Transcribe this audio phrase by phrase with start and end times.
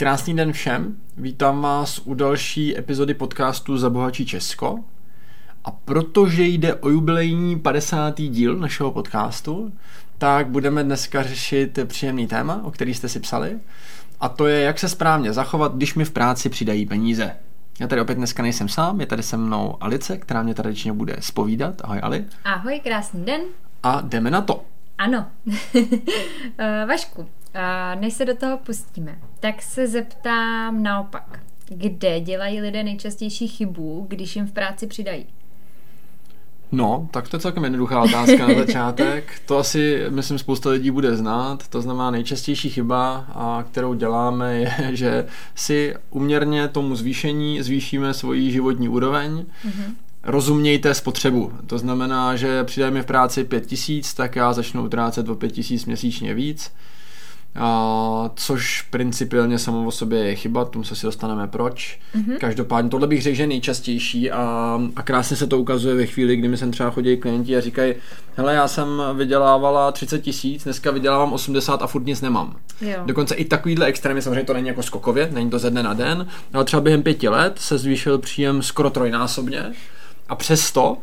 [0.00, 4.78] Krásný den všem, vítám vás u další epizody podcastu Zabohačí Česko.
[5.64, 8.20] A protože jde o jubilejní 50.
[8.20, 9.72] díl našeho podcastu,
[10.18, 13.58] tak budeme dneska řešit příjemný téma, o který jste si psali.
[14.20, 17.36] A to je, jak se správně zachovat, když mi v práci přidají peníze.
[17.80, 21.16] Já tady opět dneska nejsem sám, je tady se mnou Alice, která mě tradičně bude
[21.20, 21.74] spovídat.
[21.84, 22.24] Ahoj Ali.
[22.44, 23.40] Ahoj, krásný den.
[23.82, 24.64] A jdeme na to.
[24.98, 25.26] Ano.
[26.58, 27.28] Eh, Vašku,
[28.00, 31.40] než se do toho pustíme, tak se zeptám naopak.
[31.68, 35.26] Kde dělají lidé nejčastější chybu, když jim v práci přidají?
[36.72, 39.32] No, tak to je celkem jednoduchá otázka na začátek.
[39.46, 41.68] To asi, myslím, spousta lidí bude znát.
[41.68, 48.50] To znamená, nejčastější chyba, a kterou děláme, je, že si uměrně tomu zvýšení zvýšíme svoji
[48.50, 49.46] životní úroveň.
[49.64, 49.94] Mm-hmm.
[50.22, 51.52] Rozumějte spotřebu.
[51.66, 56.72] To znamená, že přidáme v práci 5000, tak já začnu utrácet o 5000 měsíčně víc
[57.54, 62.00] a, což principiálně samo o sobě je chyba, tomu se si dostaneme proč.
[62.16, 62.38] Mm-hmm.
[62.38, 66.36] Každopádně tohle bych řekl, že je nejčastější a, a krásně se to ukazuje ve chvíli,
[66.36, 67.94] kdy mi sem třeba chodí klienti a říkají,
[68.36, 72.56] hele, já jsem vydělávala 30 tisíc, dneska vydělávám 80 a furt nic nemám.
[72.80, 72.98] Jo.
[73.06, 76.26] Dokonce i takovýhle extrémy, samozřejmě to není jako skokově, není to ze dne na den,
[76.52, 79.72] ale třeba během pěti let se zvýšil příjem skoro trojnásobně
[80.28, 80.96] a přesto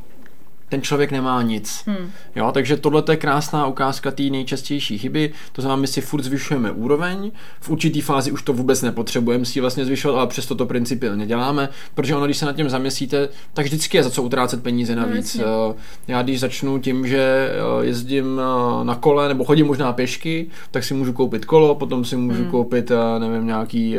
[0.69, 1.83] ten člověk nemá nic.
[1.87, 2.11] Hmm.
[2.35, 5.31] Jo, takže tohle je krásná ukázka té nejčastější chyby.
[5.51, 9.61] To znamená, my si furt zvyšujeme úroveň, v určitý fázi už to vůbec nepotřebujeme si
[9.61, 13.65] vlastně zvyšovat, ale přesto to principiálně děláme, protože ono, když se nad tím zamyslíte, tak
[13.65, 15.35] vždycky je za co utrácet peníze navíc.
[15.35, 15.75] No,
[16.07, 20.83] Já když začnu tím, že eh, jezdím eh, na kole nebo chodím možná pěšky, tak
[20.83, 22.51] si můžu koupit kolo, potom si můžu hmm.
[22.51, 23.97] koupit, nevím, nějaký,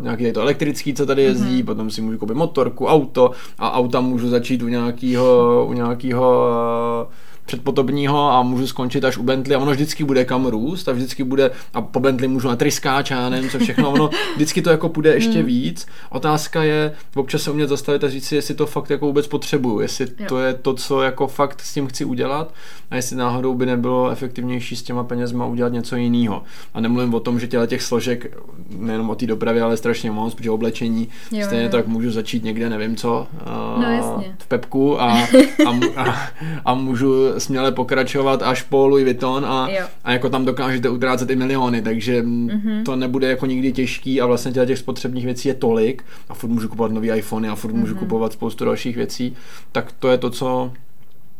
[0.00, 1.66] nějaký to elektrický, co tady jezdí, hmm.
[1.66, 7.08] potom si můžu koupit motorku, auto a auta můžu začít u nějakého, u nějakého nějakého
[7.52, 10.92] eh, předpotobního a můžu skončit až u Bentley a ono vždycky bude kam růst a
[10.92, 14.70] vždycky bude a po Bentley můžu na tryskáč a nevím co všechno, ono vždycky to
[14.70, 15.46] jako půjde ještě hmm.
[15.46, 15.86] víc.
[16.10, 19.80] Otázka je občas se umět zastavit a říct si, jestli to fakt jako vůbec potřebuju,
[19.80, 20.26] jestli jo.
[20.28, 22.54] to je to, co jako fakt s tím chci udělat
[22.90, 26.42] a jestli náhodou by nebylo efektivnější s těma penězma udělat něco jiného.
[26.74, 28.38] A nemluvím o tom, že těle těch složek,
[28.78, 31.70] nejenom o té dopravě, ale strašně moc, protože oblečení jo, stejně jo.
[31.70, 33.26] tak můžu začít někde, nevím co,
[33.80, 34.36] no, jasně.
[34.38, 35.12] v Pepku a,
[35.66, 36.16] a, a,
[36.64, 39.68] a můžu směle pokračovat až po Louis Vuitton a,
[40.04, 42.82] a jako tam dokážete utrácet i miliony, takže mm-hmm.
[42.84, 46.68] to nebude jako nikdy těžký a vlastně těch spotřebních věcí je tolik a furt můžu
[46.68, 47.76] kupovat nový iPhony a furt mm-hmm.
[47.76, 49.36] můžu kupovat spoustu dalších věcí,
[49.72, 50.72] tak to je to, co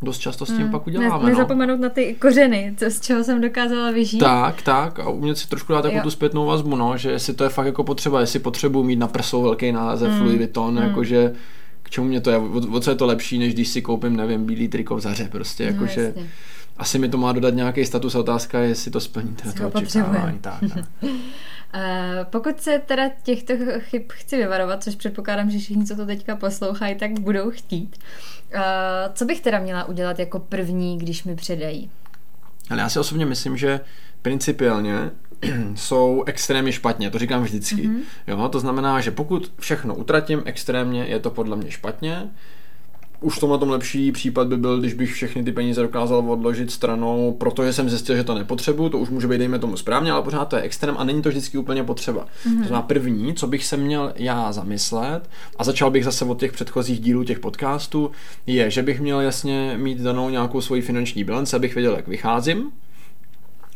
[0.03, 0.71] dost často s tím mm.
[0.71, 1.25] pak uděláme.
[1.25, 1.83] Ne, nezapomenout no.
[1.83, 4.19] na ty kořeny, co, z čeho jsem dokázala vyžít.
[4.19, 7.45] Tak, tak a umět si trošku dát jako tu zpětnou vazbu, no, že jestli to
[7.45, 10.23] je fakt jako potřeba, jestli potřebuji mít na prsou velký název mm.
[10.23, 10.83] Louis Vuitton, mm.
[10.83, 11.33] jakože
[11.93, 14.47] čemu mě to je, o, o co je to lepší, než když si koupím, nevím,
[14.47, 16.15] bílý triko v zaře, prostě, no, jakože
[16.77, 19.79] asi mi to má dodat nějaký status a otázka je, jestli to splní teda to
[19.79, 20.39] očekávání.
[20.39, 20.85] Tak, tak.
[21.03, 21.11] Uh,
[22.25, 26.95] pokud se teda těchto chyb chci vyvarovat, což předpokládám, že všichni, co to teďka poslouchají,
[26.95, 27.97] tak budou chtít,
[28.55, 28.61] uh,
[29.15, 31.91] co bych teda měla udělat jako první, když mi předají?
[32.71, 33.81] Ale já si osobně myslím, že
[34.23, 35.11] principiálně
[35.75, 37.89] jsou extrémně špatně, to říkám vždycky.
[37.89, 38.01] Mm-hmm.
[38.27, 42.31] Jo, to znamená, že pokud všechno utratím extrémně, je to podle mě špatně.
[43.21, 46.71] Už to na tom lepší případ by byl, když bych všechny ty peníze dokázal odložit
[46.71, 50.23] stranou, protože jsem zjistil, že to nepotřebuju, to už může být, dejme tomu správně, ale
[50.23, 52.21] pořád to je extrém a není to vždycky úplně potřeba.
[52.21, 52.59] Mm-hmm.
[52.59, 56.53] To znamená první, co bych se měl já zamyslet, a začal bych zase od těch
[56.53, 58.11] předchozích dílů těch podcastů,
[58.47, 62.73] je, že bych měl jasně mít danou nějakou svoji finanční bilanci, abych věděl, jak vycházím,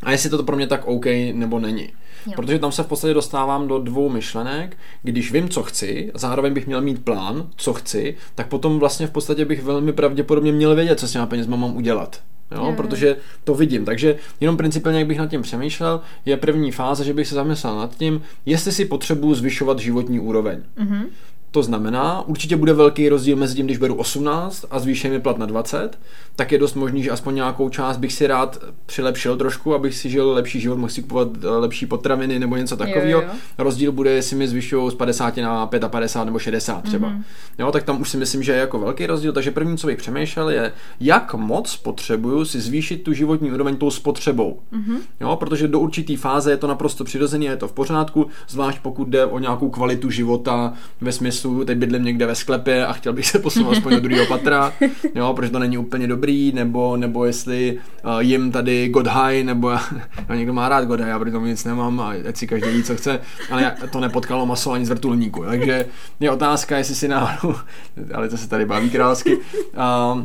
[0.03, 1.89] a jestli to pro mě tak OK nebo není.
[2.27, 2.33] Jo.
[2.37, 4.77] Protože tam se v podstatě dostávám do dvou myšlenek.
[5.03, 9.07] Když vím, co chci, a zároveň bych měl mít plán, co chci, tak potom vlastně
[9.07, 12.21] v podstatě bych velmi pravděpodobně měl vědět, co s těma penězma mám udělat.
[12.51, 13.85] Jo, jo, protože to vidím.
[13.85, 17.77] Takže jenom principiálně, jak bych nad tím přemýšlel, je první fáze, že bych se zamyslel
[17.77, 20.63] nad tím, jestli si potřebuju zvyšovat životní úroveň.
[20.79, 21.07] Mm-hmm.
[21.57, 25.39] To znamená, určitě bude velký rozdíl mezi tím, když beru 18 a zvýším mi plat
[25.39, 25.99] na 20,
[26.37, 30.11] tak je dost možný, že aspoň nějakou část bych si rád přilepšil trošku, abych si
[30.11, 33.23] žil lepší život, mohl si kupovat eh, lepší potraviny nebo něco takového.
[33.59, 37.09] Rozdíl bude, jestli mi zvyšují z 50 na 55 nebo 60 třeba.
[37.09, 37.23] Mm-hmm.
[37.59, 39.33] Jo, tak tam už si myslím, že je jako velký rozdíl.
[39.33, 43.91] Takže první, co bych přemýšlel, je, jak moc potřebuju si zvýšit tu životní úroveň tou
[43.91, 44.61] spotřebou.
[44.73, 44.99] Mm-hmm.
[45.21, 49.09] Jo, protože do určité fáze je to naprosto přirozené, je to v pořádku, zvlášť pokud
[49.09, 53.13] jde o nějakou kvalitu života ve smyslu smyslu, teď bydlím někde ve sklepě a chtěl
[53.13, 54.73] bych se posunout aspoň do druhého patra,
[55.15, 59.71] jo, protože to není úplně dobrý, nebo, nebo jestli uh, jim tady God High, nebo
[59.71, 59.81] já,
[60.35, 62.97] někdo má rád God High, já tomu nic nemám a ať si každý ví, co
[62.97, 63.21] chce,
[63.51, 65.87] ale já, to nepotkalo maso ani z vrtulníku, takže
[66.21, 67.57] je otázka, jestli si náhodou,
[68.15, 70.23] ale to se tady baví krásky, uh,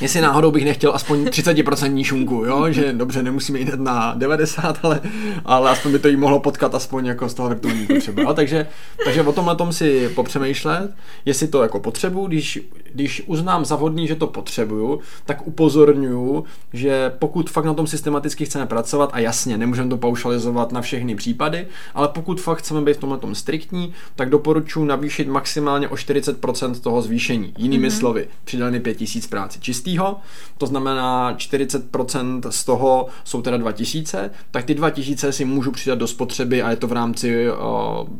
[0.00, 2.66] Jestli náhodou bych nechtěl aspoň 30% šunku, jo?
[2.70, 5.00] že dobře, nemusíme jít na 90, ale,
[5.44, 8.34] ale aspoň by to jí mohlo potkat aspoň jako z toho vrtulníku třeba.
[8.34, 8.66] Takže,
[9.04, 10.90] takže o tomhle tom si popřemýšlet,
[11.24, 12.58] jestli to jako potřebuju, když,
[12.94, 18.44] když uznám za vhodný, že to potřebuju, tak upozorňuju, že pokud fakt na tom systematicky
[18.44, 22.96] chceme pracovat a jasně, nemůžeme to paušalizovat na všechny případy, ale pokud fakt chceme být
[22.96, 27.54] v tomhle tom striktní, tak doporučuji navýšit maximálně o 40% toho zvýšení.
[27.58, 27.98] Jinými mm-hmm.
[27.98, 30.16] slovy, přidali mi 5000 práci čistýho,
[30.58, 36.06] to znamená 40% z toho jsou teda 2000, tak ty 2000 si můžu přidat do
[36.06, 37.56] spotřeby a je to v rámci uh,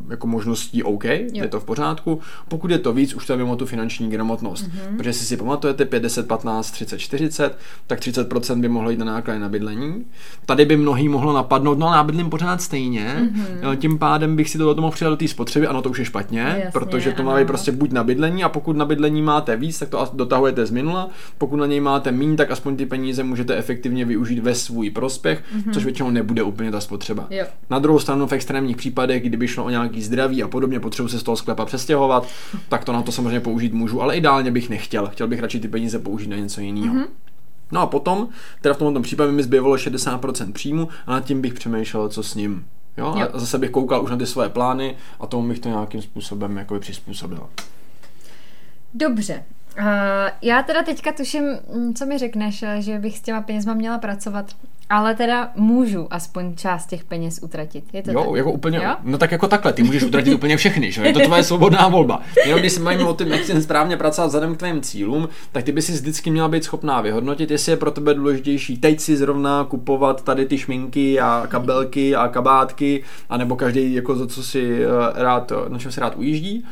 [0.09, 1.19] jako možností OK, jo.
[1.31, 2.19] je to v pořádku.
[2.47, 4.64] Pokud je to víc, už to je mimo tu finanční gramotnost.
[4.65, 4.97] Mm-hmm.
[4.97, 7.57] Protože si si pamatujete 50, 15, 30, 40,
[7.87, 10.05] tak 30% by mohlo jít na náklady na bydlení.
[10.45, 13.15] Tady by mnohý mohlo napadnout, no na bydlím pořád stejně,
[13.61, 13.77] mm-hmm.
[13.77, 16.41] tím pádem bych si to mohl přidat do té spotřeby, ano, to už je špatně,
[16.41, 19.79] Jasně, protože to má být prostě buď na bydlení a pokud na bydlení máte víc,
[19.79, 23.55] tak to dotahujete z minula, pokud na něj máte méně, tak aspoň ty peníze můžete
[23.55, 25.73] efektivně využít ve svůj prospěch, mm-hmm.
[25.73, 27.27] což většinou nebude úplně ta spotřeba.
[27.29, 27.45] Jo.
[27.69, 31.19] Na druhou stranu v extrémních případech, kdyby šlo o nějaký zdraví a podobně, potřebuji se
[31.19, 32.27] z toho sklepa přestěhovat,
[32.69, 35.07] tak to na to samozřejmě použít můžu, ale ideálně bych nechtěl.
[35.07, 36.95] Chtěl bych radši ty peníze použít na něco jiného.
[36.95, 37.07] Mm-hmm.
[37.71, 38.29] No a potom,
[38.61, 42.35] teda v tomto případě mi zbývalo 60% příjmu a nad tím bych přemýšlel, co s
[42.35, 42.65] ním.
[42.97, 43.15] Jo?
[43.19, 43.27] jo?
[43.33, 46.57] A zase bych koukal už na ty svoje plány a tomu bych to nějakým způsobem
[46.57, 47.49] jako přizpůsobil.
[48.93, 49.43] Dobře.
[49.79, 49.85] Uh,
[50.41, 51.43] já teda teďka tuším,
[51.95, 54.55] co mi řekneš, že bych s těma penězma měla pracovat
[54.89, 57.83] ale teda můžu aspoň část těch peněz utratit.
[57.93, 58.35] Je to jo, tak?
[58.35, 58.95] jako úplně, jo?
[59.03, 61.01] no tak jako takhle, ty můžeš utratit úplně všechny, že?
[61.01, 62.21] je to tvoje svobodná volba.
[62.45, 65.63] Jenom když se mají o tom, jak si správně pracovat vzhledem k tvým cílům, tak
[65.63, 69.17] ty by si vždycky měla být schopná vyhodnotit, jestli je pro tebe důležitější teď si
[69.17, 74.83] zrovna kupovat tady ty šminky a kabelky a kabátky, anebo každý jako za co si
[74.83, 74.87] eh,
[75.23, 76.65] rád, na čem si rád ujíždí.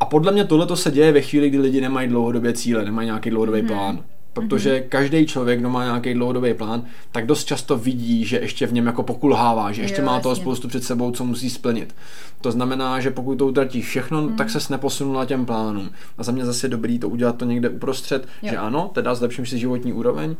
[0.00, 3.06] A podle mě tohle to se děje ve chvíli, kdy lidi nemají dlouhodobě cíle, nemají
[3.06, 3.68] nějaký dlouhodobý hmm.
[3.68, 4.88] plán protože mm-hmm.
[4.88, 8.86] každý člověk, kdo má nějaký dlouhodobý plán, tak dost často vidí, že ještě v něm
[8.86, 11.94] jako pokulhává, že ještě jo, má toho spoustu před sebou, co musí splnit.
[12.40, 14.36] To znamená, že pokud to utratí všechno, mm.
[14.36, 15.90] tak se neposunula těm plánům.
[16.18, 18.50] A za mě zase je dobrý to udělat to někde uprostřed, jo.
[18.50, 20.36] že ano, teda zlepším si životní úroveň,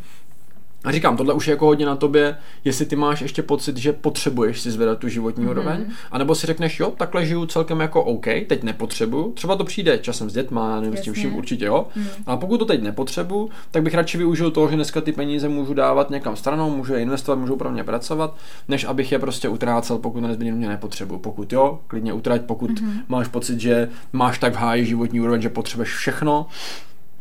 [0.85, 3.93] a říkám, tohle už je jako hodně na tobě, jestli ty máš ještě pocit, že
[3.93, 5.51] potřebuješ si zvedat tu životní mm-hmm.
[5.51, 9.99] úroveň, anebo si řekneš, jo, takhle žiju celkem jako OK, teď nepotřebuju, třeba to přijde
[9.99, 12.07] časem s dětma, nevím, s tím vším určitě jo, mm.
[12.27, 15.75] a pokud to teď nepotřebuju, tak bych radši využil toho, že dneska ty peníze můžu
[15.75, 18.37] dávat někam stranou, můžu je investovat, můžu pro mě pracovat,
[18.69, 21.21] než abych je prostě utrácel, pokud nezbytně nepotřebuju.
[21.21, 23.03] Pokud jo, klidně utrať, pokud mm-hmm.
[23.09, 26.47] máš pocit, že máš tak v háji životní úroveň, že potřebuješ všechno,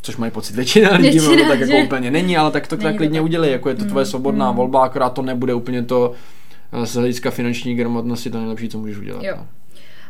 [0.03, 3.21] což mají pocit většina lidí, většina, tak jako úplně není, ale tak to tak klidně
[3.21, 4.57] udělej, jako je to tvoje mm, svobodná mm.
[4.57, 6.13] volba, akorát to nebude úplně to
[6.71, 9.23] eh, z hlediska finanční gramotnosti to nejlepší, co můžeš udělat.
[9.23, 9.38] Jo.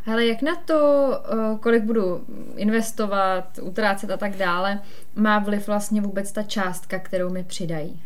[0.06, 2.22] Ale jak na to, eh, kolik budu
[2.56, 4.80] investovat, utrácet a tak dále,
[5.16, 8.01] má vliv vlastně vůbec ta částka, kterou mi přidají?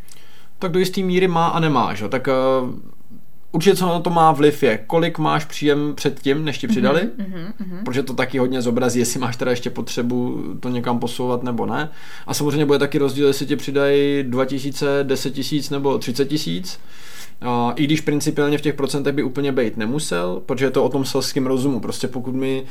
[0.58, 2.08] Tak do jisté míry má a nemá, že?
[2.08, 2.70] Tak uh,
[3.52, 6.74] Určitě, co na to má vliv, je, kolik máš příjem před tím, než ti mhm,
[6.74, 7.82] přidali, mm-hmm, mm-hmm.
[7.84, 11.90] protože to taky hodně zobrazí, jestli máš teda ještě potřebu to někam posouvat nebo ne.
[12.26, 16.80] A samozřejmě bude taky rozdíl, jestli ti přidají 2000, 10 tisíc nebo 30 tisíc.
[17.74, 21.04] I když principiálně v těch procentech by úplně být nemusel, protože je to o tom
[21.04, 21.80] selském rozumu.
[21.80, 22.64] Prostě pokud mi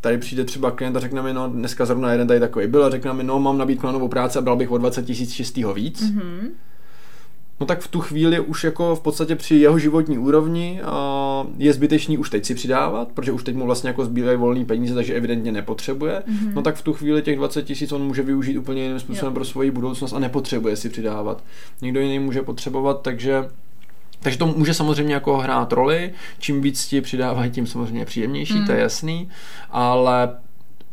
[0.00, 2.90] tady přijde třeba klient a řekne mi, no dneska zrovna jeden tady takový byl a
[2.90, 5.74] řekne mi, no mám nabídku na novou práci a bral bych o 20 tisíc čistého
[5.74, 6.48] víc, mm-hmm
[7.62, 10.80] no tak v tu chvíli už jako v podstatě při jeho životní úrovni
[11.58, 14.94] je zbytečný už teď si přidávat, protože už teď mu vlastně jako zbývají volné peníze,
[14.94, 16.22] takže evidentně nepotřebuje.
[16.28, 16.54] Mm-hmm.
[16.54, 19.34] No tak v tu chvíli těch 20 tisíc on může využít úplně jiným způsobem jo.
[19.34, 21.44] pro svoji budoucnost a nepotřebuje si přidávat.
[21.82, 23.48] Někdo jiný může potřebovat, takže
[24.20, 28.66] takže to může samozřejmě jako hrát roli, čím víc ti přidávají, tím samozřejmě příjemnější, mm.
[28.66, 28.82] to je mhm.
[28.82, 29.28] jasný,
[29.70, 30.28] ale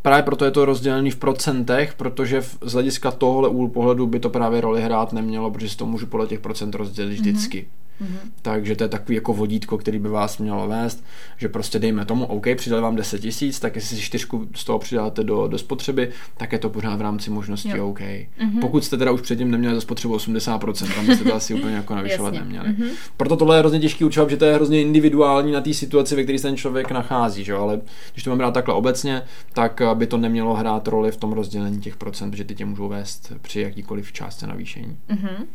[0.10, 4.30] Právě proto je to rozdělený v procentech, protože z hlediska tohohle úhlu pohledu by to
[4.30, 7.22] právě roli hrát nemělo, protože si to můžu podle těch procent rozdělit mhm.
[7.22, 7.58] vždycky.
[7.58, 7.89] Mm-hmm.
[8.02, 8.30] Mm-hmm.
[8.42, 11.04] Takže to je takový jako vodítko, který by vás mělo vést,
[11.38, 14.80] že prostě dejme tomu, OK, přidali vám 10 tisíc, tak jestli si čtyřku z toho
[14.80, 17.90] přidáte do, do spotřeby, tak je to pořád v rámci možností jo.
[17.90, 18.00] OK.
[18.00, 18.60] Mm-hmm.
[18.62, 21.96] Pokud jste teda už předtím neměli za spotřebu 80%, tam byste to asi úplně jako
[21.96, 22.70] navyšovat neměli.
[22.70, 22.90] Mm-hmm.
[23.18, 26.24] Proto tohle je hrozně těžký určovat, že to je hrozně individuální na té situaci, ve
[26.24, 27.54] které se ten člověk nachází, že?
[27.54, 27.82] ale
[28.14, 29.22] když to mám brát takhle obecně,
[29.54, 32.88] tak by to nemělo hrát roli v tom rozdělení těch procent, že ty tě můžou
[32.88, 34.98] vést při jakýkoliv částce navýšení.
[35.10, 35.46] Mm-hmm.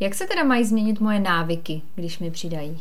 [0.00, 2.80] Jak se teda mají změnit moje návyky, když mi přidají?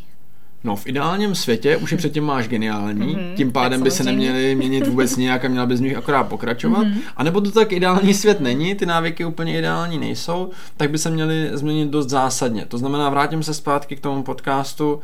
[0.63, 4.55] No, v ideálním světě už je předtím máš geniální, mm-hmm, tím pádem by se neměly
[4.55, 6.83] měnit vůbec nějak a měla by z nich akorát pokračovat.
[6.83, 7.01] Mm-hmm.
[7.17, 11.09] A nebo to tak ideální svět není, ty návyky úplně ideální nejsou, tak by se
[11.09, 12.65] měly změnit dost zásadně.
[12.65, 14.99] To znamená, vrátím se zpátky k tomu podcastu,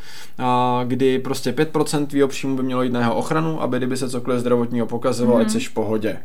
[0.84, 4.40] kdy prostě 5% tvýho příjmu by mělo jít na jeho ochranu, aby kdyby se cokoliv
[4.40, 5.42] zdravotního pokazilo, mm-hmm.
[5.42, 6.18] ať jsi v pohodě.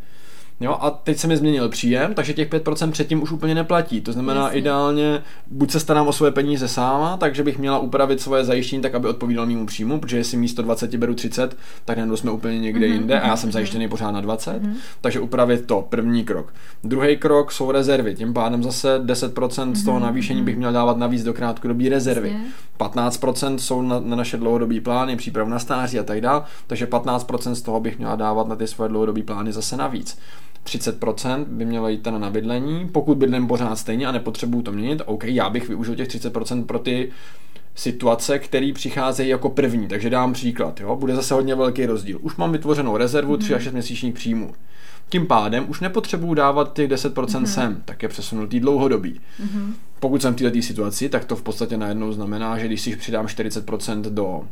[0.61, 4.01] Jo, a teď se mi změnil příjem, takže těch 5% předtím už úplně neplatí.
[4.01, 4.59] To znamená Jasně.
[4.59, 8.95] ideálně, buď se starám o svoje peníze sama, takže bych měla upravit svoje zajištění tak,
[8.95, 12.87] aby odpovídal mému příjmu, protože jestli místo 20 beru 30, tak najednou jsme úplně někde
[12.87, 12.93] mm-hmm.
[12.93, 14.63] jinde a já jsem mhm, zajištěný pořád na 20.
[14.63, 14.75] Mm-hmm.
[15.01, 16.55] Takže upravit to, první krok.
[16.85, 19.73] Druhý krok jsou rezervy, tím pádem zase 10% mm-hmm.
[19.73, 20.47] z toho mhm, navýšení mhm.
[20.47, 22.29] bych měl dávat navíc do krátkodobé rezervy.
[22.29, 22.45] Jasně.
[22.79, 27.53] 15% jsou na, na naše dlouhodobé plány, přípravu na stáří a tak dále, takže 15%
[27.53, 30.19] z toho bych měla dávat na ty svoje dlouhodobé plány zase navíc.
[30.65, 35.25] 30% by mělo jít na bydlení, pokud bydlím pořád stejně a nepotřebuju to měnit, OK,
[35.25, 37.11] já bych využil těch 30% pro ty
[37.75, 39.89] situace, které přicházejí jako první.
[39.89, 40.97] Takže dám příklad, jo?
[40.97, 42.19] bude zase hodně velký rozdíl.
[42.23, 44.55] Už mám vytvořenou rezervu 3 až 6 měsíčních příjmů.
[45.09, 47.45] Tím pádem už nepotřebuju dávat těch 10% mm-hmm.
[47.45, 49.21] sem, tak je přesunutý dlouhodobý.
[49.41, 49.73] Mm-hmm.
[50.05, 53.27] Pokud jsem v této situaci, tak to v podstatě najednou znamená, že když si přidám
[53.27, 54.43] 40% do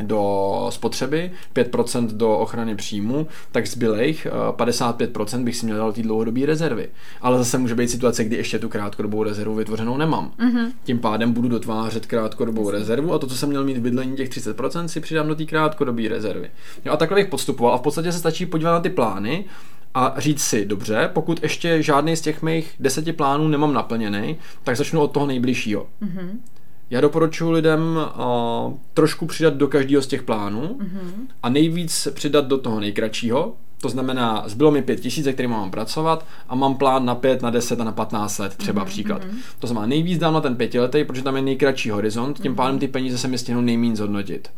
[0.00, 6.46] do spotřeby, 5% do ochrany příjmu, tak zbylejch 55% bych si měl dát ty dlouhodobé
[6.46, 6.88] rezervy.
[7.20, 10.32] Ale zase může být situace, kdy ještě tu krátkodobou rezervu vytvořenou nemám.
[10.38, 10.72] Mm-hmm.
[10.84, 14.28] Tím pádem budu dotvářet krátkodobou rezervu a to, co jsem měl mít v bydlení těch
[14.28, 16.50] 30%, si přidám do té krátkodobé rezervy.
[16.84, 19.44] Jo, a takhle bych postupoval a v podstatě se stačí podívat na ty plány
[19.96, 24.76] a říct si, dobře, pokud ještě žádný z těch mých deseti plánů nemám naplněný, tak
[24.76, 25.86] začnu od toho nejbližšího.
[26.02, 26.28] Mm-hmm.
[26.90, 31.12] Já doporučuji lidem uh, trošku přidat do každého z těch plánů mm-hmm.
[31.42, 36.26] a nejvíc přidat do toho nejkratšího, to znamená, zbylo mi pět tisíc, kterým mám pracovat
[36.48, 38.88] a mám plán na pět, na deset a na patnáct let, třeba mm-hmm.
[38.88, 39.22] příklad.
[39.58, 42.56] To znamená, nejvíc dám na ten pětiletý, protože tam je nejkratší horizont, tím mm-hmm.
[42.56, 44.48] pádem ty peníze se mi stihnou nejméně zhodnotit.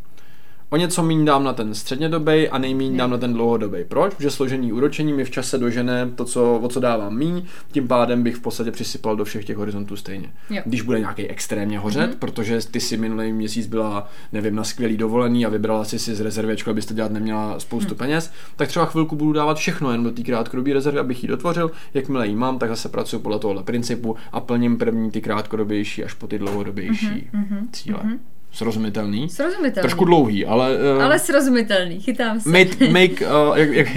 [0.71, 3.85] O něco méně dám na ten střednědobý a nejméně dám na ten dlouhodobý.
[3.89, 4.15] Proč?
[4.15, 8.23] Protože složení úročení mi v čase dožene to, co, o co dávám míň, tím pádem
[8.23, 10.33] bych v podstatě přisypal do všech těch horizontů stejně.
[10.51, 10.63] Jo.
[10.67, 12.19] Když bude nějaký extrémně hořet, mm-hmm.
[12.19, 16.21] protože ty si minulý měsíc byla, nevím, na skvělý dovolený a vybrala si si z
[16.21, 17.99] rezervy, abyste dělat neměla spoustu mm.
[17.99, 21.71] peněz, tak třeba chvilku budu dávat všechno jen do té krátkodobé rezervy, abych ji dotvořil.
[21.95, 26.15] Jakmile ji mám, tak zase pracuji podle tohohle principu a plním první ty krátkodobější až
[26.15, 27.67] po ty dlouhodobější mm-hmm.
[27.73, 27.99] cíle.
[27.99, 28.19] Mm-hmm.
[28.53, 29.29] Srozumitelný.
[29.29, 29.83] Srozumitelný.
[29.83, 30.77] Trošku dlouhý, ale...
[30.97, 32.49] Uh, ale srozumitelný, chytám se.
[32.49, 33.89] Make, make uh, jak, jak,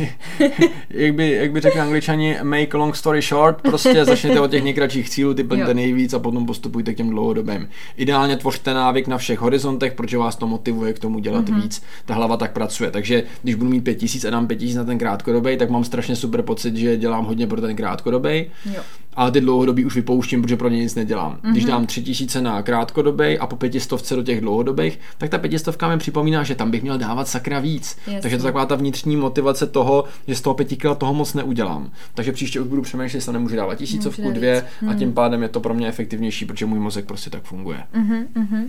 [0.89, 5.09] jak, by, jak by řekli angličani, make long story short, prostě začněte od těch nejkratších
[5.09, 7.69] cílů, ty plňte nejvíc a potom postupujte k těm dlouhodobým.
[7.97, 11.61] Ideálně tvořte návyk na všech horizontech, protože vás to motivuje k tomu dělat mm-hmm.
[11.61, 11.83] víc.
[12.05, 12.91] Ta hlava tak pracuje.
[12.91, 16.41] Takže když budu mít 5000 a dám 5000 na ten krátkodobý, tak mám strašně super
[16.41, 18.45] pocit, že dělám hodně pro ten krátkodobý.
[18.65, 18.81] Jo
[19.13, 21.33] ale ty dlouhodobý už vypouštím, protože pro ně nic nedělám.
[21.33, 21.51] Mm-hmm.
[21.51, 25.89] Když dám tři tisíce na krátkodobý a po pětistovce do těch dlouhodobých, tak ta pětistovka
[25.89, 27.97] mi připomíná, že tam bych měl dávat sakra víc.
[27.97, 28.21] Jasně.
[28.21, 31.91] Takže to je taková ta vnitřní motivace toho, že z toho pětikila toho moc neudělám.
[32.13, 34.89] Takže příště už budu přemýšlet, jestli nemůžu dávat tisícovku, dvě mm.
[34.89, 35.15] a tím mhm.
[35.15, 37.83] pádem je to pro mě efektivnější, protože můj mozek prostě tak funguje.
[37.93, 38.67] Mm-hmm.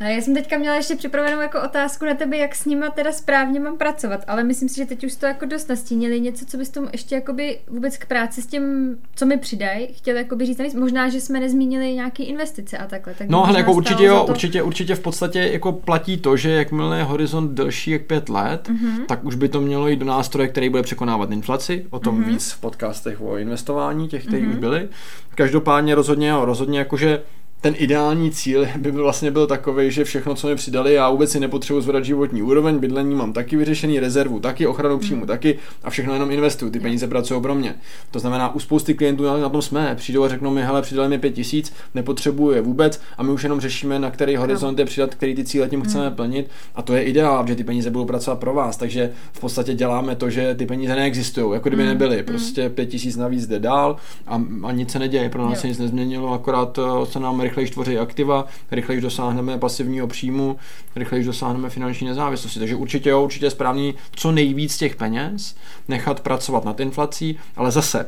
[0.00, 3.12] A já jsem teďka měla ještě připravenou jako otázku na tebe, jak s nima teda
[3.12, 6.20] správně mám pracovat, ale myslím si, že teď už to jako dost nastínili.
[6.20, 10.16] Něco, co bys tomu ještě jakoby vůbec k práci s tím, co mi přidají, chtěl
[10.16, 10.74] jakoby říct navíc.
[10.74, 13.14] Možná, že jsme nezmínili nějaké investice a takhle.
[13.14, 14.32] Tak no, ale jako určitě jo, to...
[14.32, 18.68] určitě, určitě v podstatě jako platí to, že jakmile je horizont delší jak pět let,
[18.68, 19.06] mm-hmm.
[19.06, 21.86] tak už by to mělo jít do nástroje, který bude překonávat inflaci.
[21.90, 22.28] O tom mm-hmm.
[22.28, 24.50] víc v podcastech o investování, těch, které mm-hmm.
[24.50, 24.88] už byly.
[25.34, 27.22] Každopádně rozhodně, rozhodně jakože
[27.60, 31.30] ten ideální cíl by byl vlastně byl takový, že všechno, co mi přidali, já vůbec
[31.30, 35.26] si nepotřebuji zvedat životní úroveň, bydlení mám taky vyřešený, rezervu taky, ochranu příjmu hmm.
[35.26, 37.74] taky a všechno jenom investuju, ty peníze pracují pro mě.
[38.10, 41.18] To znamená, u spousty klientů na tom jsme, přijdou a řeknou mi, hele, přidali mi
[41.18, 45.14] pět tisíc, nepotřebuju je vůbec a my už jenom řešíme, na který horizont je přidat,
[45.14, 46.16] který ty cíle tím chceme hmm.
[46.16, 49.74] plnit a to je ideál, že ty peníze budou pracovat pro vás, takže v podstatě
[49.74, 51.92] děláme to, že ty peníze neexistují, jako kdyby hmm.
[51.92, 55.68] nebyly, prostě pět tisíc navíc jde dál a, a nic se neděje, pro nás se
[55.68, 60.56] nic nezměnilo, akorát eh, se nám rychleji tvoří aktiva, rychleji dosáhneme pasivního příjmu,
[60.96, 62.58] rychleji dosáhneme finanční nezávislosti.
[62.58, 65.56] Takže určitě jo, určitě je správný co nejvíc těch peněz
[65.88, 68.06] nechat pracovat nad inflací, ale zase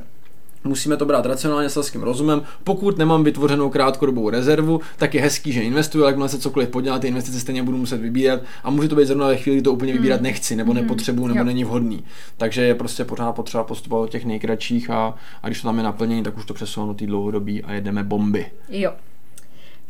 [0.64, 2.42] Musíme to brát racionálně selským rozumem.
[2.64, 6.98] Pokud nemám vytvořenou krátkodobou rezervu, tak je hezký, že investuju, ale jakmile se cokoliv podělá,
[6.98, 9.72] ty investice stejně budu muset vybírat a může to být zrovna ve chvíli, kdy to
[9.72, 10.22] úplně vybírat mm.
[10.22, 10.76] nechci, nebo mm.
[10.80, 11.44] nepotřebuju, nebo jo.
[11.44, 12.04] není vhodný.
[12.36, 15.84] Takže je prostě pořád potřeba postupovat od těch nejkratších a, a když to tam je
[15.84, 18.46] naplnění, tak už to přesunu té dlouhodobí a jedeme bomby.
[18.68, 18.92] Jo.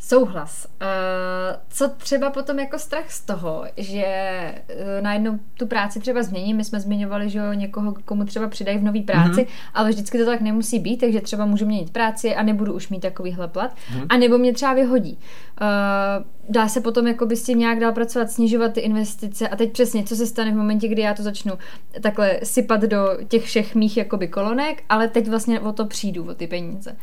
[0.07, 0.65] Souhlas.
[0.65, 0.87] Uh,
[1.69, 4.05] co třeba potom jako strach z toho, že
[4.69, 6.53] uh, najednou tu práci třeba změní.
[6.53, 9.71] My jsme zmiňovali, že jo, někoho, komu třeba přidají v nový práci, mm-hmm.
[9.73, 12.99] ale vždycky to tak nemusí být, takže třeba můžu měnit práci a nebudu už mít
[12.99, 13.75] takovýhle plat.
[13.75, 14.05] Mm-hmm.
[14.09, 15.19] A nebo mě třeba vyhodí.
[15.61, 19.55] Uh, dá se potom jako by s tím nějak dál pracovat, snižovat ty investice a
[19.55, 21.53] teď přesně, co se stane v momentě, kdy já to začnu
[22.01, 26.33] takhle sypat do těch všech mých jakoby kolonek, ale teď vlastně o to přijdu, o
[26.33, 26.95] ty peníze.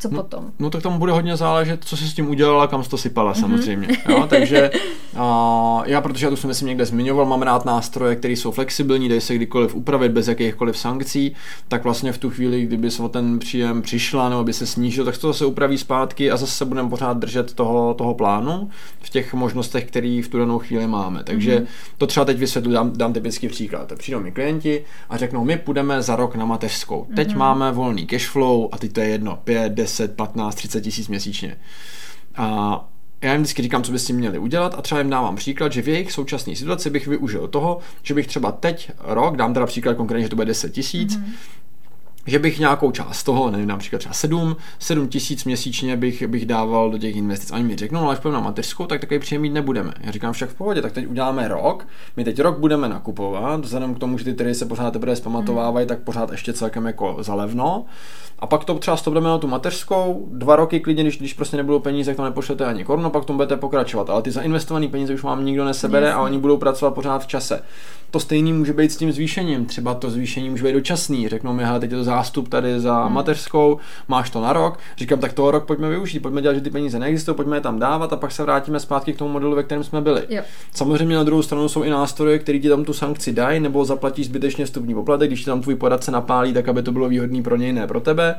[0.00, 0.50] Co no, potom?
[0.58, 3.32] No tak tam bude hodně záležet, co si s tím udělala, kam jsi to sypala
[3.32, 3.40] mm-hmm.
[3.40, 3.88] samozřejmě.
[4.08, 4.26] Jo?
[4.28, 4.70] Takže
[5.14, 9.08] uh, já, protože já to jsem myslím někde zmiňoval, mám rád nástroje, které jsou flexibilní,
[9.08, 11.34] dají se kdykoliv upravit bez jakýchkoliv sankcí,
[11.68, 15.04] tak vlastně v tu chvíli, kdyby se o ten příjem přišla nebo by se snížil,
[15.04, 18.70] tak se to zase upraví zpátky a zase se budeme pořád držet toho, toho plánu
[19.00, 21.24] v těch možnostech, které v tu danou chvíli máme.
[21.24, 21.66] Takže mm-hmm.
[21.98, 23.92] to třeba teď vysvětlu, dám, dám typický příklad.
[23.98, 27.06] Přijdou mi klienti a řeknou, my půjdeme za rok na mateřskou.
[27.16, 27.38] Teď mm-hmm.
[27.38, 29.85] máme volný cash flow a teď to je jedno, 5, 10,
[30.16, 31.56] 15, 30 tisíc měsíčně.
[32.36, 32.88] A
[33.22, 35.82] já jim vždycky říkám, co by si měli udělat a třeba jim dávám příklad, že
[35.82, 39.96] v jejich současné situaci bych využil toho, že bych třeba teď rok, dám teda příklad
[39.96, 41.32] konkrétně, že to bude 10 tisíc, mm-hmm
[42.26, 46.90] že bych nějakou část toho, nevím, například třeba 7, 7 tisíc měsíčně bych, bych dával
[46.90, 47.50] do těch investic.
[47.50, 49.92] Oni mi řeknou, no, až půjdeme na mateřskou, tak takový příjem mít nebudeme.
[50.00, 53.94] Já říkám však v pohodě, tak teď uděláme rok, my teď rok budeme nakupovat, vzhledem
[53.94, 57.84] k tomu, že ty trhy se pořád teprve zpamatovávají, tak pořád ještě celkem jako zalevno.
[58.38, 61.78] A pak to třeba stopneme na tu mateřskou, dva roky klidně, když, když prostě nebudou
[61.78, 64.10] peníze, tak to nepošlete ani korunu, pak tomu budete pokračovat.
[64.10, 66.18] Ale ty zainvestované peníze už vám nikdo nesebere Jasně.
[66.18, 67.62] a oni budou pracovat pořád v čase.
[68.10, 69.66] To stejný může být s tím zvýšením.
[69.66, 71.28] Třeba to zvýšení může být dočasný.
[71.28, 73.14] Řeknou mi, hele, teď je to zástup tady za hmm.
[73.14, 74.78] mateřskou, máš to na rok.
[74.96, 77.78] Říkám, tak toho rok pojďme využít, pojďme dělat, že ty peníze neexistují, pojďme je tam
[77.78, 80.22] dávat a pak se vrátíme zpátky k tomu modelu, ve kterém jsme byli.
[80.28, 80.42] Jo.
[80.74, 84.24] Samozřejmě na druhou stranu jsou i nástroje, které ti tam tu sankci dají, nebo zaplatí
[84.24, 87.56] zbytečně vstupní poplatek, když ti tam tvůj poradce napálí, tak aby to bylo výhodný pro
[87.56, 88.34] něj, ne pro tebe.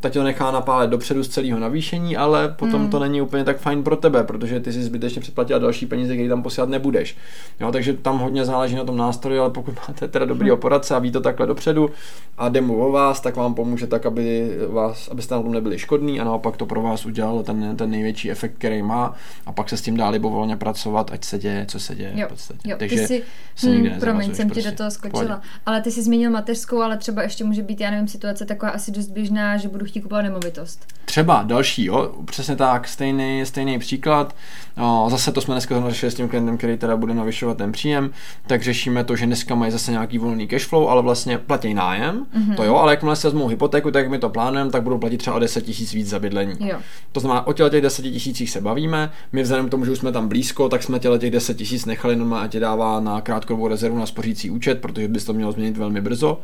[0.00, 2.90] Tak to nechá napálet dopředu z celého navýšení, ale potom hmm.
[2.90, 6.28] to není úplně tak fajn pro tebe, protože ty si zbytečně předplatila další peníze, které
[6.28, 7.16] tam posílat nebudeš.
[7.60, 10.58] Jo, takže tam hodně záleží na tom nástroji, ale pokud máte teda dobrý hmm.
[10.58, 11.90] poradce a ví to takhle dopředu
[12.38, 16.20] a demo o vás, tak vám pomůže tak, aby vás, abyste na tom nebyli škodní
[16.20, 19.14] a naopak to pro vás udělalo ten, ten největší efekt, který má
[19.46, 22.26] a pak se s tím dá libovolně pracovat, ať se děje, co se děje jo,
[22.26, 22.70] v podstatě.
[22.70, 23.22] Jo, Takže si,
[23.56, 24.62] se nikdy hmm, promiň, jsem prostě.
[24.62, 25.36] ti do toho skočila.
[25.36, 25.50] Pojď.
[25.66, 28.90] Ale ty jsi zmínil mateřskou, ale třeba ještě může být, já nevím, situace taková asi
[28.90, 30.86] dost běžná, že budu chtít kupovat nemovitost.
[31.04, 34.34] Třeba další, jo, přesně tak, stejný, stejný příklad.
[34.82, 38.10] O, zase to jsme dneska řešili s tím klientem, který teda bude navyšovat ten příjem,
[38.46, 42.26] tak řešíme to, že dneska mají zase nějaký volný cash flow, ale vlastně platí nájem,
[42.34, 42.54] mm-hmm.
[42.56, 45.18] to jo, ale jakmile si vezmou hypotéku, tak jak my to plánujeme, tak budou platit
[45.18, 46.54] třeba o 10 tisíc víc za bydlení.
[46.60, 46.78] Jo.
[47.12, 50.12] To znamená, o těch 10 tisících se bavíme, my vzhledem k tomu, že už jsme
[50.12, 53.98] tam blízko, tak jsme těle těch 10 tisíc nechali normálně tě dává na krátkodobou rezervu
[53.98, 56.40] na spořící účet, protože bys to mělo změnit velmi brzo.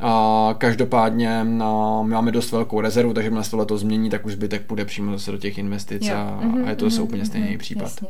[0.00, 4.62] A každopádně no, máme dost velkou rezervu, takže když se to změní, tak už zbytek
[4.66, 7.48] půjde přímo zase do těch investic a, mm-hmm, a je to zase mm-hmm, úplně stejný
[7.48, 7.82] mm-hmm, případ.
[7.82, 8.08] Jasně.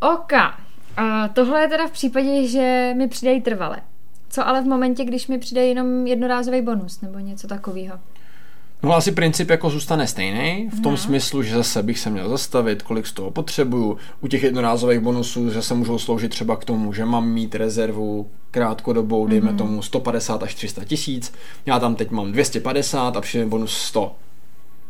[0.00, 0.32] OK.
[0.96, 3.76] A tohle je teda v případě, že mi přidají trvale.
[4.34, 7.98] Co ale v momentě, když mi přijde jenom jednorázový bonus nebo něco takového?
[8.82, 10.96] No asi princip jako zůstane stejný, v tom no.
[10.96, 13.96] smyslu, že zase bych se měl zastavit, kolik z toho potřebuju.
[14.20, 19.26] U těch jednorázových bonusů zase můžou sloužit třeba k tomu, že mám mít rezervu krátkodobou,
[19.26, 19.56] dejme mm-hmm.
[19.56, 21.32] tomu 150 až 300 tisíc.
[21.66, 24.16] Já tam teď mám 250 a přijde bonus 100.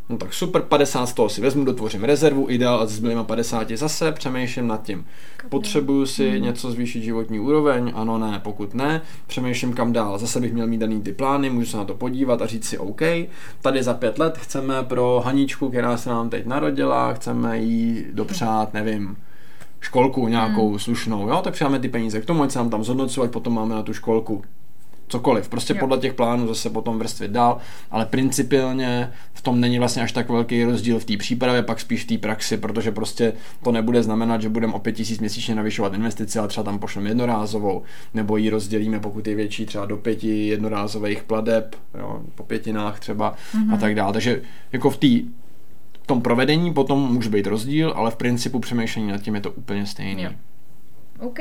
[0.09, 3.71] No tak super, 50 z toho si vezmu, dotvořím rezervu, ideál a s zbylýma 50
[3.71, 5.07] zase přemýšlím nad tím.
[5.49, 6.43] Potřebuju si mm.
[6.43, 10.19] něco zvýšit životní úroveň, ano, ne, pokud ne, přemýšlím kam dál.
[10.19, 12.79] Zase bych měl mít daný ty plány, můžu se na to podívat a říct si
[12.79, 13.01] OK,
[13.63, 18.75] tady za pět let chceme pro Haničku, která se nám teď narodila, chceme jí dopřát,
[18.75, 19.17] nevím,
[19.81, 20.79] školku nějakou mm.
[20.79, 23.75] slušnou, jo, tak přidáme ty peníze k tomu, ať se nám tam zhodnocovat, potom máme
[23.75, 24.43] na tu školku
[25.09, 25.49] cokoliv.
[25.49, 25.81] Prostě jo.
[25.81, 27.59] podle těch plánů zase potom vrstvit dál,
[27.91, 32.05] ale principiálně v tom není vlastně až tak velký rozdíl v té přípravě, pak spíš
[32.05, 36.39] v té praxi, protože prostě to nebude znamenat, že budeme o 5000 měsíčně navyšovat investici,
[36.39, 37.83] ale třeba tam pošleme jednorázovou,
[38.15, 43.35] nebo ji rozdělíme, pokud je větší, třeba do pěti jednorázových pladeb, jo, po pětinách třeba
[43.35, 43.69] mm-hmm.
[43.69, 43.79] a mhm.
[43.79, 44.13] tak dále.
[44.13, 45.09] Takže jako v té
[46.03, 49.51] v tom provedení potom může být rozdíl, ale v principu přemýšlení nad tím je to
[49.51, 50.23] úplně stejný.
[50.23, 50.31] Jo.
[51.21, 51.39] OK.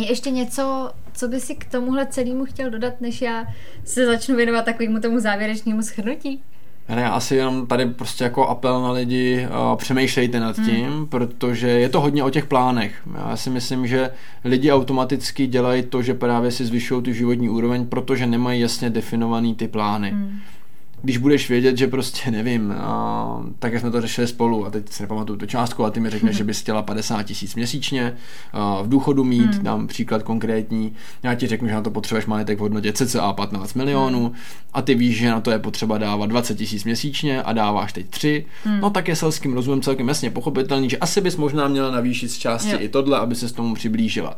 [0.00, 3.46] Je ještě něco, co by si k tomuhle celému chtěl dodat, než já
[3.84, 6.42] se začnu věnovat takovému tomu závěrečnému schrnutí?
[6.88, 10.66] Ne, asi jenom tady prostě jako apel na lidi, uh, přemýšlejte nad hmm.
[10.66, 11.06] tím, hmm.
[11.06, 13.02] protože je to hodně o těch plánech.
[13.14, 14.10] Já si myslím, že
[14.44, 19.54] lidi automaticky dělají to, že právě si zvyšují tu životní úroveň, protože nemají jasně definovaný
[19.54, 20.10] ty plány.
[20.10, 20.40] Hmm
[21.02, 24.92] když budeš vědět, že prostě nevím, a, tak jak jsme to řešili spolu a teď
[24.92, 28.16] si nepamatuju tu částku a ty mi řekneš, že bys chtěla 50 tisíc měsíčně
[28.52, 29.64] a, v důchodu mít, hmm.
[29.64, 33.74] dám příklad konkrétní, já ti řeknu, že na to potřebuješ majetek v hodnotě cca 15
[33.74, 34.36] milionů hmm.
[34.72, 38.06] a ty víš, že na to je potřeba dávat 20 tisíc měsíčně a dáváš teď
[38.10, 38.80] 3, hmm.
[38.80, 42.38] no tak je selským rozumem celkem jasně pochopitelný, že asi bys možná měla navýšit z
[42.38, 42.78] části jo.
[42.80, 44.36] i tohle, aby se s tomu přiblížila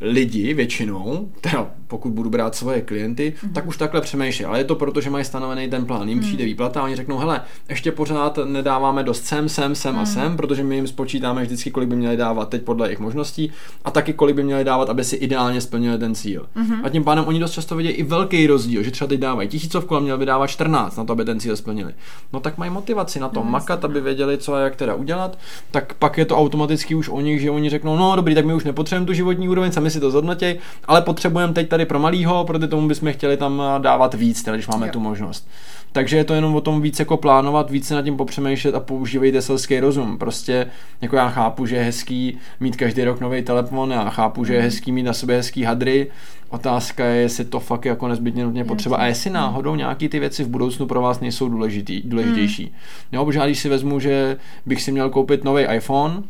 [0.00, 3.52] lidi většinou, teda pokud budu brát svoje klienty, mm-hmm.
[3.52, 4.44] tak už takhle přemýšlí.
[4.44, 6.08] Ale je to proto, že mají stanovený ten plán.
[6.08, 6.24] Jim mm.
[6.24, 10.00] přijde výplata a oni řeknou, hele, ještě pořád nedáváme dost sem, sem, sem mm.
[10.00, 13.52] a sem, protože my jim spočítáme vždycky, kolik by měli dávat teď podle jejich možností
[13.84, 16.46] a taky kolik by měli dávat, aby si ideálně splnili ten cíl.
[16.56, 16.80] Mm-hmm.
[16.84, 19.96] A tím pádem oni dost často vidějí i velký rozdíl, že třeba teď dávají tisícovku
[19.96, 21.94] a měli by dávat 14 na to, aby ten cíl splnili.
[22.32, 25.38] No tak mají motivaci na to no, makat, aby věděli, co a jak teda udělat,
[25.70, 28.54] tak pak je to automaticky už o nich, že oni řeknou, no dobrý, tak my
[28.54, 32.44] už nepotřebujeme tu životní úroveň, sami si to zhodnotí, ale potřebujeme teď tady pro malýho,
[32.44, 34.92] proti tomu bychom chtěli tam dávat víc, teda, když máme jo.
[34.92, 35.48] tu možnost.
[35.96, 39.42] Takže je to jenom o tom víc jako plánovat, více nad tím popřemýšlet a používejte
[39.42, 40.18] selský rozum.
[40.18, 40.66] Prostě
[41.00, 44.58] jako já chápu, že je hezký mít každý rok nový telefon, já chápu, že je
[44.58, 44.64] mhm.
[44.64, 46.06] hezký mít na sobě hezký hadry.
[46.48, 50.44] Otázka je, jestli to fakt jako nezbytně nutně potřeba a jestli náhodou nějaký ty věci
[50.44, 52.64] v budoucnu pro vás nejsou důležitý, důležitější.
[52.64, 52.70] Mm.
[53.12, 56.22] Jo, protože já když si vezmu, že bych si měl koupit nový iPhone,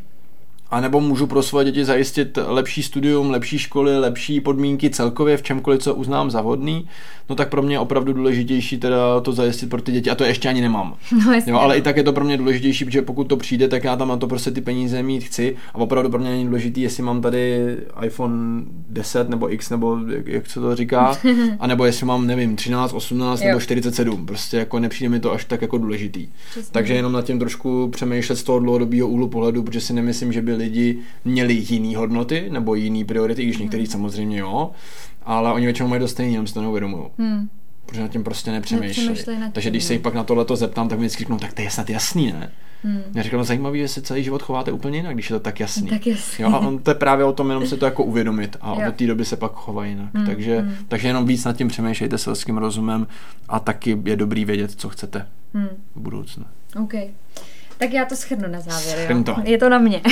[0.71, 5.43] a nebo můžu pro svoje děti zajistit lepší studium, lepší školy, lepší podmínky celkově v
[5.43, 6.89] čemkoliv, co uznám za vhodný,
[7.29, 10.25] no tak pro mě je opravdu důležitější teda to zajistit pro ty děti a to
[10.25, 10.95] ještě ani nemám.
[11.27, 11.79] No, jasně, jo, ale no.
[11.79, 14.17] i tak je to pro mě důležitější, protože pokud to přijde, tak já tam na
[14.17, 17.77] to prostě ty peníze mít chci a opravdu pro mě není důležitý, jestli mám tady
[18.05, 21.19] iPhone 10 nebo X nebo jak, jak se to říká,
[21.61, 23.49] a nebo jestli mám, nevím, 13, 18 jo.
[23.49, 26.29] nebo 47, prostě jako nepřijde mi to až tak jako důležitý.
[26.51, 26.73] Přesně.
[26.73, 30.43] Takže jenom nad tím trošku přemýšlet z toho dlouhodobého úhlu pohledu, protože si nemyslím, že
[30.43, 33.93] by lidi měli jiný hodnoty nebo jiný priority, i když některý hmm.
[33.93, 34.71] samozřejmě jo,
[35.23, 37.05] ale oni většinou mají dost stejný, jenom si to neuvědomují.
[37.19, 37.49] Hmm.
[37.87, 39.15] Protože nad tím prostě nepřemýšlí.
[39.53, 41.71] Takže když se jich pak na tohle zeptám, tak mi vždycky řeknou, tak to je
[41.71, 42.51] snad jasný, ne?
[42.83, 43.03] Hmm.
[43.15, 45.61] Já říkám, no zajímavý, že se celý život chováte úplně jinak, když je to tak
[45.61, 45.89] jasný.
[45.89, 46.43] Tak jasný.
[46.43, 48.89] Jo, a on to je právě o tom, jenom se to jako uvědomit a jo.
[48.89, 50.15] od té doby se pak chová jinak.
[50.15, 50.27] Hmm.
[50.27, 50.75] Takže, hmm.
[50.89, 53.07] takže jenom víc nad tím přemýšlejte selským rozumem
[53.49, 55.69] a taky je dobrý vědět, co chcete hmm.
[55.95, 56.45] v budoucnu.
[56.83, 57.09] Okay.
[57.79, 59.11] Tak já to schrnu na závěr.
[59.11, 59.23] Jo?
[59.23, 59.37] To.
[59.45, 60.03] Je to na mě.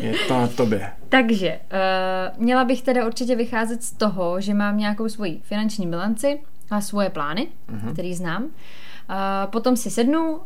[0.00, 0.90] je to na tobě.
[1.08, 6.40] Takže, uh, měla bych teda určitě vycházet z toho, že mám nějakou svoji finanční bilanci
[6.70, 7.92] a svoje plány, uh-huh.
[7.92, 8.42] který znám.
[8.42, 8.50] Uh,
[9.50, 10.40] potom si sednu, uh,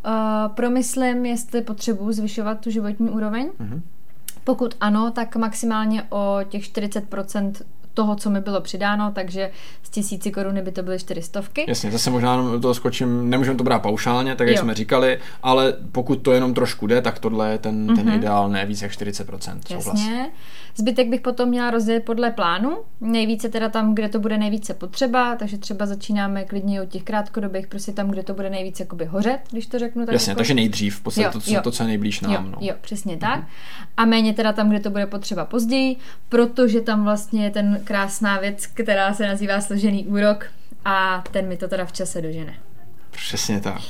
[0.54, 3.50] promyslím, jestli potřebuji zvyšovat tu životní úroveň.
[3.60, 3.80] Uh-huh.
[4.44, 7.52] Pokud ano, tak maximálně o těch 40%
[7.96, 9.50] toho, co mi bylo přidáno, takže
[9.82, 11.64] z tisíci koruny by to byly čtyřistovky.
[11.68, 14.62] Jasně, zase možná to skočím, nemůžeme to brát paušálně, tak jak jo.
[14.62, 17.96] jsme říkali, ale pokud to jenom trošku jde, tak tohle je ten, mm-hmm.
[17.96, 18.14] ten mhm.
[18.14, 19.58] ideál, ne víc jak 40%.
[19.66, 19.86] Souhlas.
[19.86, 20.30] Jasně.
[20.78, 25.36] Zbytek bych potom měla rozdělit podle plánu, nejvíce teda tam, kde to bude nejvíce potřeba,
[25.36, 29.38] takže třeba začínáme klidně od těch krátkodobých, prostě tam, kde to bude nejvíce jakoby hořet,
[29.50, 30.06] když to řeknu.
[30.06, 30.38] Tak Jasně, jako...
[30.38, 32.32] takže nejdřív, v podstatě to, co, to, co je nejblíž nám.
[32.32, 32.58] Jo, no.
[32.60, 33.44] jo přesně tak.
[33.96, 35.96] A méně teda tam, kde to bude potřeba později,
[36.28, 40.46] protože tam vlastně je ten krásná věc, která se nazývá složený úrok
[40.84, 42.54] a ten mi to teda v čase dožene.
[43.16, 43.80] Přesně tak.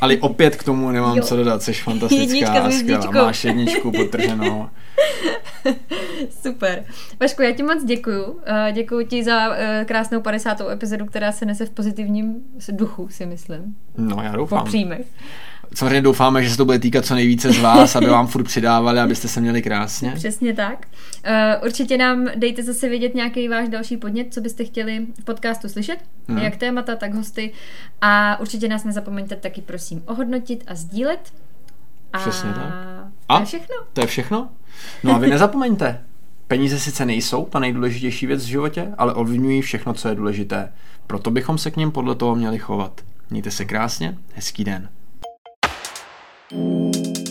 [0.00, 1.22] Ale opět k tomu nemám jo.
[1.22, 3.10] co dodat, jsi fantastická, skvělá.
[3.10, 4.68] Máš jedničku potrženou.
[6.42, 6.84] Super.
[7.20, 8.40] Vašku, já ti moc děkuju.
[8.46, 10.60] Eh, děkuju ti za eh, krásnou 50.
[10.72, 12.36] epizodu, která se nese v pozitivním
[12.70, 13.76] duchu, si myslím.
[13.96, 14.58] No, já doufám.
[14.58, 15.06] Po příjmech.
[15.74, 19.00] Samozřejmě doufáme, že se to bude týkat co nejvíce z vás, aby vám furt přidávali,
[19.00, 20.12] abyste se měli krásně.
[20.14, 20.86] Přesně tak.
[21.26, 25.68] Uh, určitě nám dejte zase vědět nějaký váš další podnět, co byste chtěli v podcastu
[25.68, 25.98] slyšet,
[26.28, 26.38] hmm.
[26.38, 27.52] jak témata, tak hosty.
[28.00, 31.32] A určitě nás nezapomeňte taky prosím ohodnotit a sdílet.
[32.12, 32.72] A Přesně tak.
[33.28, 33.76] A to je všechno.
[33.92, 34.48] To je všechno.
[35.04, 36.00] No a vy nezapomeňte,
[36.48, 40.72] peníze sice nejsou ta nejdůležitější věc v životě, ale ovlivňují všechno, co je důležité.
[41.06, 43.00] Proto bychom se k ním podle toho měli chovat.
[43.30, 44.88] Mějte se krásně, hezký den.
[46.52, 47.25] うん